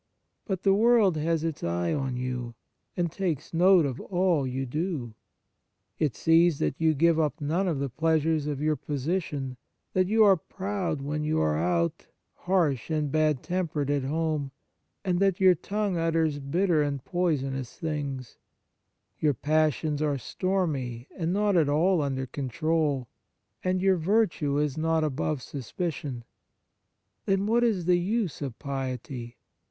[0.45, 2.55] But the world has its eye on you,
[2.97, 5.13] and takes note of all you do.
[5.99, 9.57] It sees that you give up none of the pleasures of your position,
[9.93, 14.49] that you are proud when you are out, harsh and bad tempered at home,
[15.05, 18.37] and that your tongue utters bitter and poisonous things;
[19.19, 23.07] your passions are stormy and not at all under control,
[23.63, 26.25] and your virtue is not above sus 103 On Piety picion.
[27.27, 29.37] Then, what is the use of piety